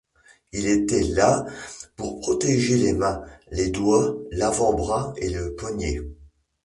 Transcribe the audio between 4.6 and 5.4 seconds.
bras et